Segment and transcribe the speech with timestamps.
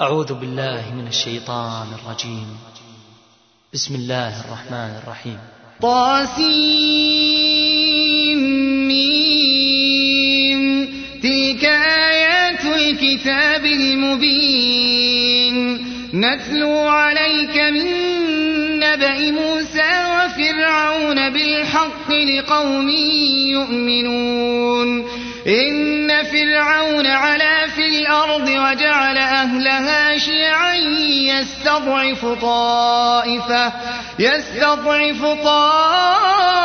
[0.00, 2.46] أعوذ بالله من الشيطان الرجيم.
[3.74, 5.38] بسم الله الرحمن الرحيم.
[5.82, 6.34] طاسيم
[11.22, 15.56] تلك آيات الكتاب المبين.
[16.14, 17.86] نتلو عليك من
[18.78, 22.88] نبأ موسى وفرعون بالحق لقوم
[23.48, 25.08] يؤمنون.
[25.46, 27.63] إن فرعون علا في
[28.04, 33.72] الأرض وجعل أهلها شيعا يستضعف طائفة
[34.18, 36.58] يستضعف طائفة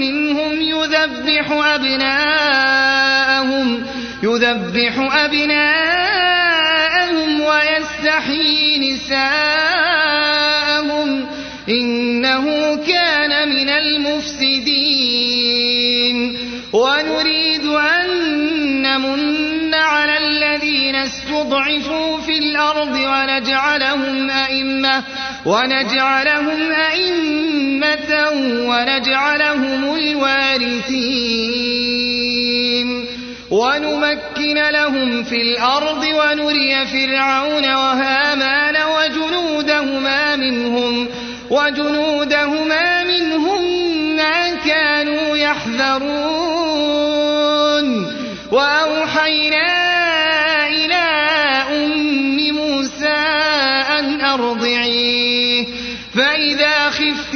[0.00, 2.66] منهم يذبح أبناءهم
[4.22, 5.80] يذبح أبناءهم
[7.40, 9.34] ويستحيي نساءهم
[11.68, 15.04] إنه كان من المفسدين.
[16.74, 18.06] ونريد أن
[18.82, 19.23] نمن
[21.74, 25.02] استضعفوا في الأرض ونجعلهم أئمة
[25.46, 28.30] ونجعلهم أئمة
[28.68, 31.34] ونجعلهم الوارثين.
[33.50, 41.08] ونمكن لهم في الأرض ونري فرعون وهامان وجنودهما منهم
[41.50, 43.62] وجنودهما منهم
[44.16, 46.64] ما كانوا يحذرون.
[48.52, 49.73] وأوحينا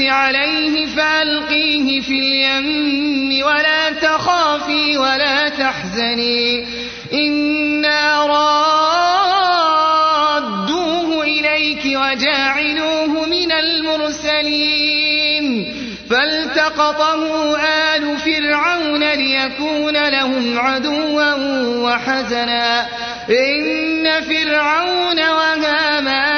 [0.08, 6.66] عليه فألقيه في اليم ولا تخافي ولا تحزني.
[7.12, 8.26] إنا
[10.56, 14.78] رادوه إليك وجاعلوه من المرسلين.
[16.10, 21.34] فالتقطه آل فرعون ليكون لهم عدوا
[21.84, 22.86] وحزنا.
[23.30, 26.37] إن فرعون وهامان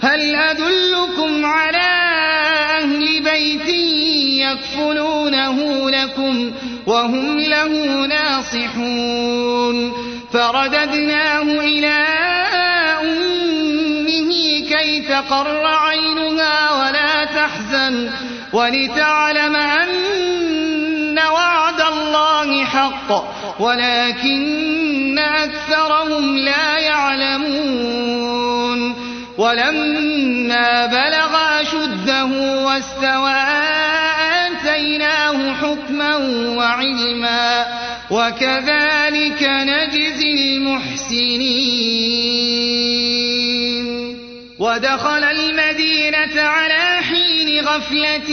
[0.00, 1.86] هل أدلكم على
[2.78, 3.68] أهل بيت
[4.46, 6.52] يكفلونه لكم
[6.86, 9.92] وهم له ناصحون
[10.32, 12.06] فرددناه إلى
[13.02, 14.30] أمه
[14.68, 18.10] كي تقر عينها ولا تحزن
[18.52, 28.36] ولتعلم أن وعد الله حق ولكن أكثرهم لا يعلمون
[29.38, 32.24] ولما بلغ أشده
[32.64, 33.40] واستوى
[34.46, 36.16] آتيناه حكما
[36.56, 37.66] وعلما
[38.10, 41.96] وكذلك نجزي المحسنين.
[44.58, 48.30] ودخل المدينة على حين غفلة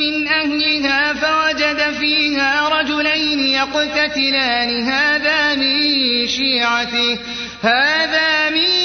[0.00, 4.82] من أهلها فوجد فيها رجلين يقتتلان.
[4.88, 5.74] هذا من
[6.28, 7.18] شيعته
[7.62, 8.83] هذا من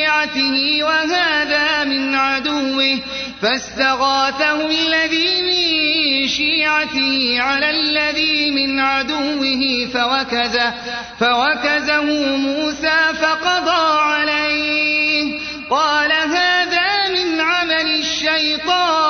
[0.00, 2.98] شيعته وهذا من عدوه.
[3.42, 10.74] فاستغاثه الذي من شيعته على الذي من عدوه فوكزه
[11.20, 15.38] فوكزه موسى فقضى عليه.
[15.70, 19.09] قال هذا من عمل الشيطان.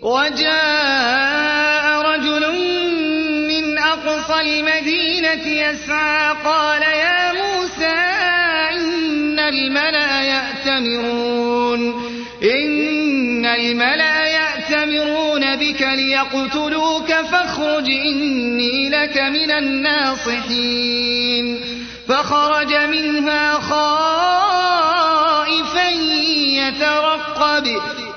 [0.01, 2.51] وجاء رجل
[3.47, 7.95] من أقصى المدينة يسعى قال يا موسى
[8.71, 11.93] إن الملأ يأتمرون
[12.43, 21.33] إن الملأ يأتمرون بك ليقتلوك فاخرج إني لك من الناصحين
[22.13, 23.79] فخرج منها خائفا
[26.61, 27.67] يترقب.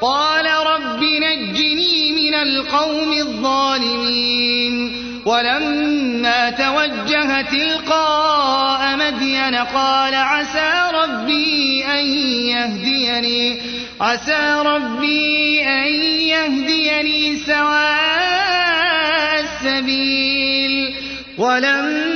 [0.00, 4.92] قال رب نجني من القوم الظالمين.
[5.26, 12.06] ولما توجه تلقاء مدين قال عسى ربي أن
[12.52, 13.60] يهديني.
[14.00, 20.94] عسى ربي أن يهديني سواء السبيل.
[21.38, 22.15] ولما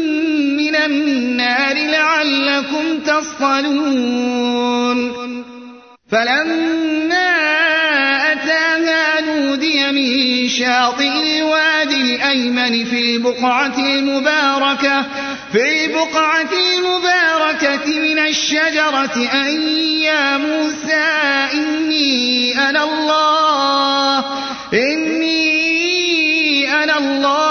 [0.71, 4.61] من النار لعلكم تصطلون
[6.11, 7.31] فلما
[8.31, 15.05] أتاها نودي من شاطئ الوادي الأيمن في البقعة المباركة
[15.51, 19.67] في البقعة المباركة من الشجرة أن
[20.01, 21.03] يا موسى
[21.53, 24.25] إني أنا الله
[24.73, 25.41] إني
[26.83, 27.50] أنا الله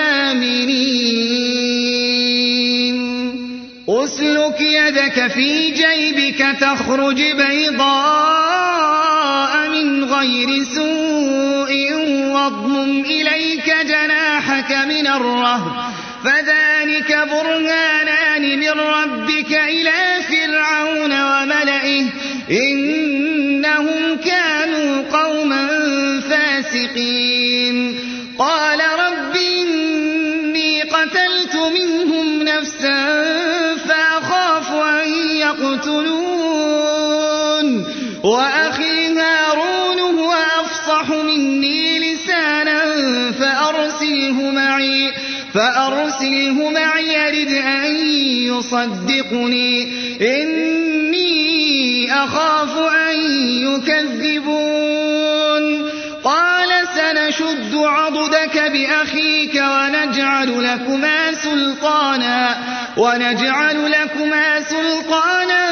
[4.87, 8.71] يدك في جيبك تخرج بيضاء
[9.69, 11.93] من غير سوء
[12.33, 15.91] واضمم إليك جناحك من الرهب.
[16.23, 22.05] فذلك برهانان من ربك إلى فرعون وملئه.
[22.51, 22.90] إنهم
[58.73, 62.57] بأخيك ونجعل لكما سلطانا
[62.97, 65.65] ونجعل لكما سلطانا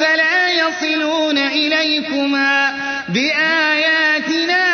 [0.00, 2.74] فلا يصلون إليكما.
[3.08, 4.64] بآياتنا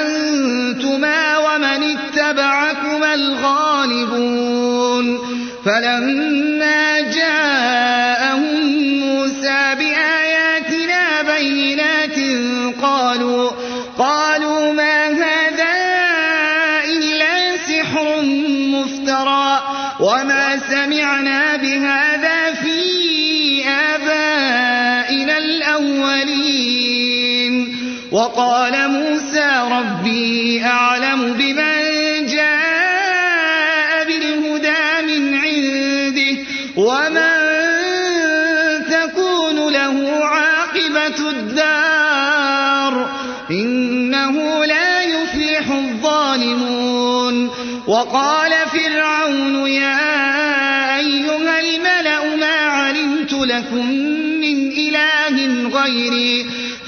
[0.00, 4.66] أنتما ومن اتبعكما الغالبون.
[5.64, 7.85] فلما جاءهم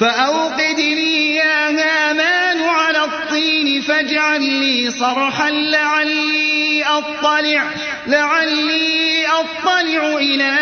[0.01, 7.75] فأوقد لي يا هامان على الطين فاجعل لي صرحا لعلي أطلع
[8.07, 10.59] لعلي أطلع إلى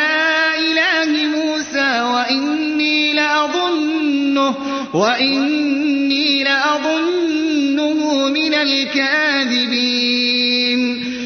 [0.59, 4.55] إله موسى وإني لأظنه
[4.95, 9.97] وإني لأظنه من الكاذبين.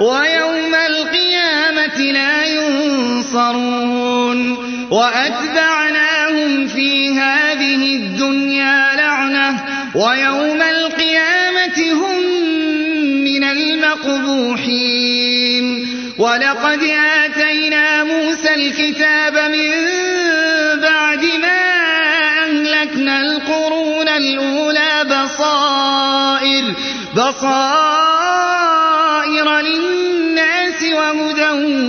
[0.00, 3.86] ويوم القيامة لا ينصرون
[4.90, 12.22] وأتبعناهم في هذه الدنيا لعنة ويوم القيامة هم
[13.24, 14.86] من المقبوحين
[16.18, 16.82] ولقد
[17.24, 19.70] آتينا موسى الكتاب من
[20.82, 21.66] بعد ما
[22.44, 26.64] أهلكنا القرون الأولى بصائر
[27.14, 27.95] بصائر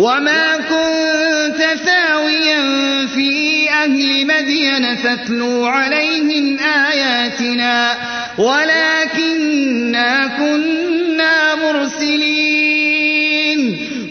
[0.00, 2.60] وما كنت ثاويا
[3.06, 7.96] في أهل مدين تتلو عليهم آياتنا
[8.38, 13.00] ولكننا كنا مرسلين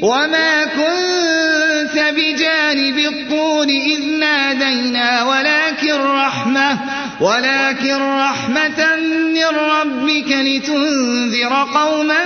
[0.02, 6.80] وما كنت بجانب الطور إذ نادينا ولكن رحمة
[7.22, 8.96] ولكن رحمة
[9.34, 12.26] من ربك لتنذر قوما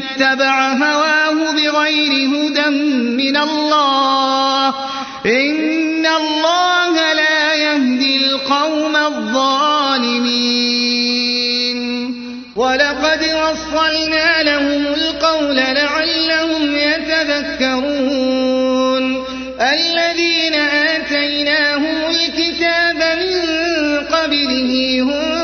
[0.00, 2.68] اتبع هواه بغير هدى
[3.16, 4.68] من الله.
[5.26, 10.54] إن الله لا يهدي القوم الظالمين.
[12.56, 18.24] ولقد وصلنا لهم القول لعلهم يتذكرون.
[19.60, 23.40] الذين آتيناهم الكتاب من
[24.00, 25.43] قبله هم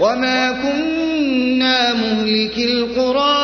[0.00, 3.39] وما كنا مهلك القرى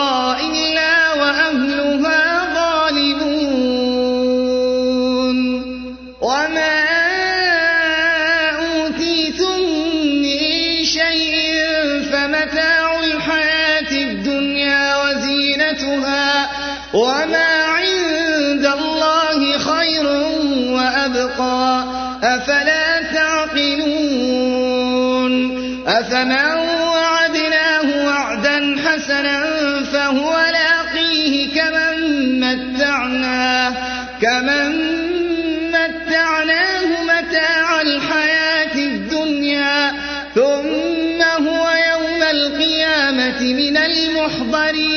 [28.96, 33.72] حسنا فهو لاقيه كمن متعناه
[34.22, 34.72] كمن
[35.68, 39.92] متعناه متاع الحياة الدنيا
[40.34, 44.96] ثم هو يوم القيامة من المحضرين.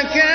[0.06, 0.31] وكان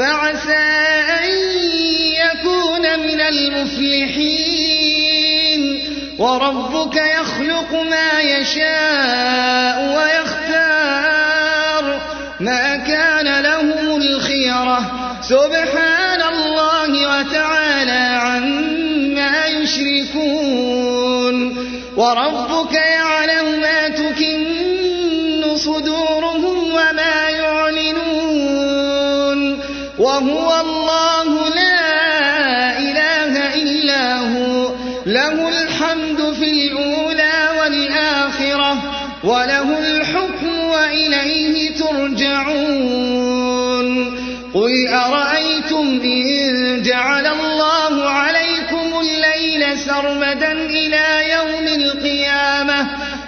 [0.00, 0.66] فعسى
[1.24, 1.30] أن
[2.14, 4.30] يكون من المفلحين.
[6.18, 11.84] وربك يخلق ما يشاء ويختار.
[12.40, 14.78] ما كان لهم الخيرة.
[15.22, 20.90] سبحان الله وتعالى عما يشركون.
[21.96, 22.89] وربك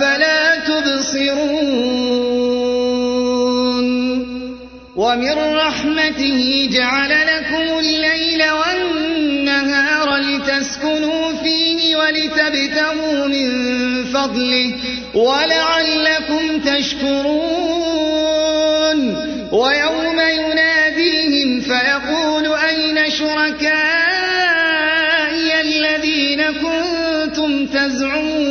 [0.00, 1.40] أفلا تبصرون
[4.96, 13.50] ومن رحمته جعل لكم الليل والنهار لتسكنوا فيه ولتبتغوا من
[14.04, 14.74] فضله
[15.14, 17.40] ولعلكم تشكرون
[19.52, 24.00] ويوم يناديهم فيقول أين شركائي
[25.60, 28.50] الذين كنتم تزعمون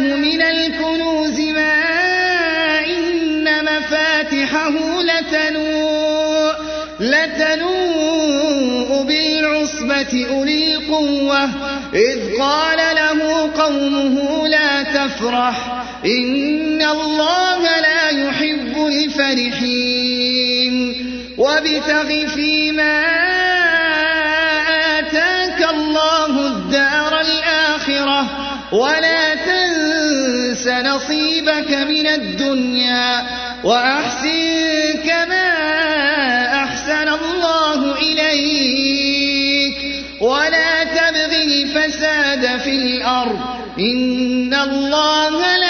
[0.00, 1.74] وآتيناه من الكنوز ما
[2.86, 6.54] إن مفاتحه لتنوء
[7.00, 11.44] لتنوء بالعصبة أولي القوة.
[11.94, 20.74] إذ قال له قومه لا تفرح إن الله لا يحب الفرحين.
[21.38, 23.19] وابتغ فيما
[30.90, 33.26] نصيبك من الدنيا
[33.64, 35.48] وأحسن كما
[36.64, 39.76] أحسن الله إليك.
[40.20, 43.40] ولا تبغ الفساد في الأرض.
[43.78, 45.69] إن الله لا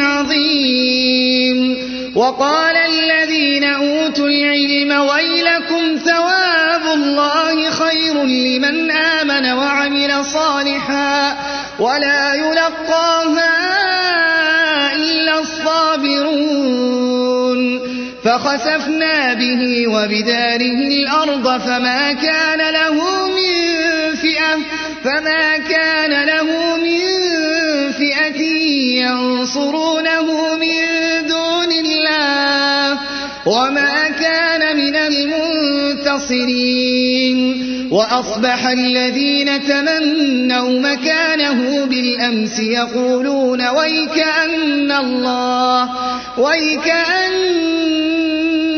[0.00, 1.58] عظيم.
[2.14, 11.36] وقال الذين أوتوا العلم ويلكم ثواب الله خير لمن آمن وعمل صالحا
[11.78, 13.52] ولا يلقاها
[14.94, 16.72] إلا الصابرون.
[18.24, 22.94] فخسفنا به وبداره الأرض فما كان له
[23.28, 23.52] من
[24.16, 24.58] فئة
[25.04, 27.11] فما كان له من
[29.56, 30.76] ينصرونه من
[31.28, 32.98] دون الله
[33.46, 34.96] وما كان من
[36.16, 36.82] المنتصرين
[37.90, 45.88] وأصبح الذين تمنوا مكانه بالأمس يقولون ويكأن الله
[46.38, 47.64] ويكأن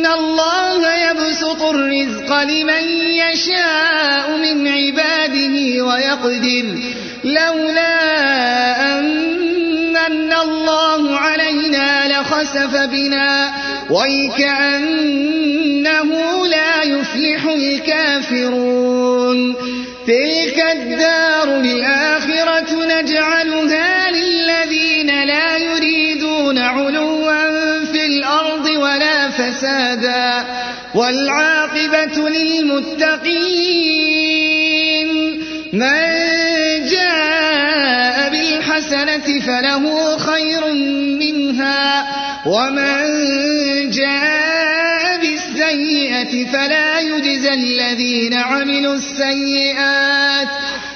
[0.06, 2.84] الله يبسط الرزق لمن
[3.14, 6.64] يشاء من عباده ويقدر
[7.24, 7.94] لولا
[8.98, 9.03] أن
[12.54, 13.52] لخسف بنا.
[13.90, 16.10] ويكأنه
[16.46, 19.54] لا يفلح الكافرون.
[20.06, 30.44] تلك الدار الآخرة نجعلها للذين لا يريدون علوا في الأرض ولا فسادا.
[30.94, 33.84] والعاقبة للمتقين.
[35.72, 36.24] من
[36.88, 40.03] جاء بالحسنة فله
[42.46, 43.04] ومن
[43.90, 50.48] جاء بالسيئة فلا يجزى الذين عملوا السيئات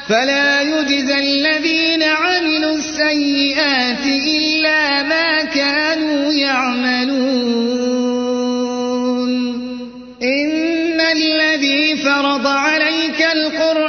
[0.09, 7.19] فلا يجزى الذين عملوا السيئات إلا ما كانوا يعملون.
[10.23, 13.88] إن الذي فرض عليك القرآن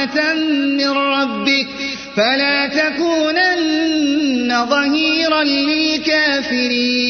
[0.00, 0.34] رحمة
[0.76, 1.66] من ربك
[2.16, 7.00] فلا تكونن ظهيرا للكافرين.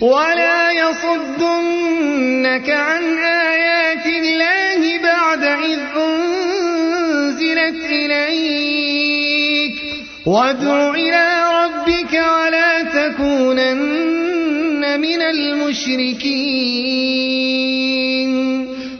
[0.00, 9.74] ولا يصدنك عن آيات الله بعد إذ أنزلت إليك.
[10.26, 16.64] وادع إلى ربك ولا تكونن من المشركين.